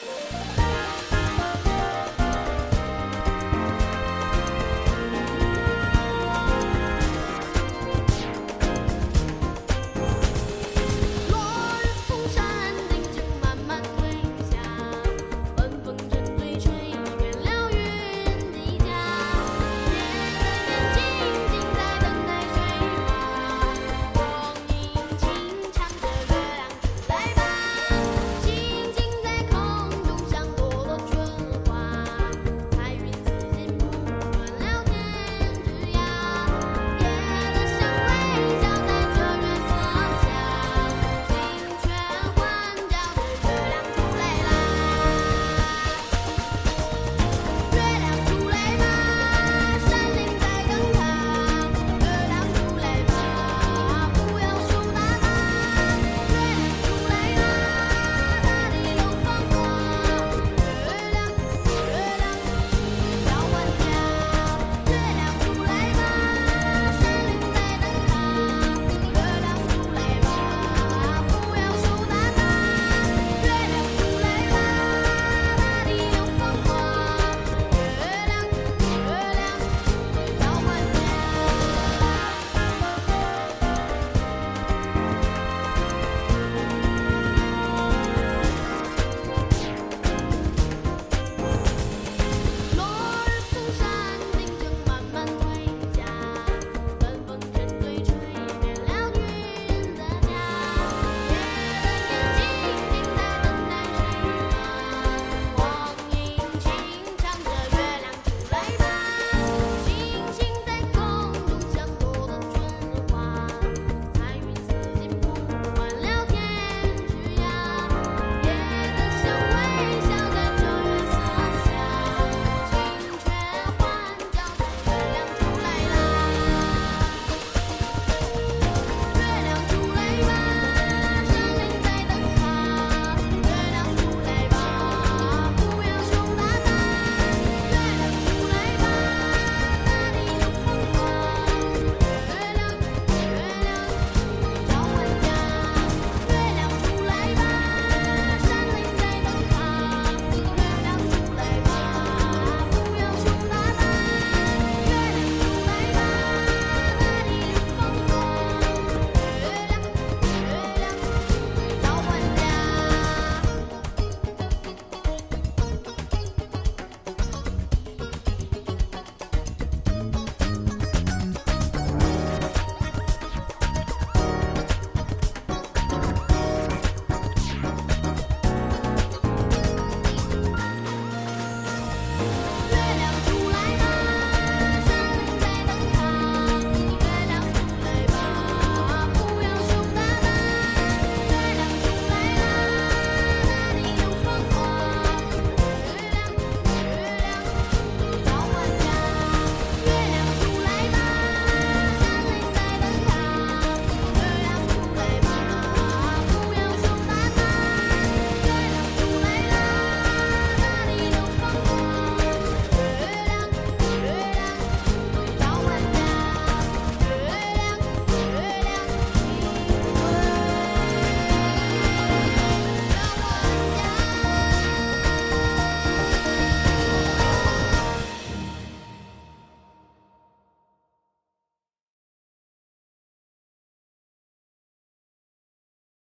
[0.00, 0.67] Bye.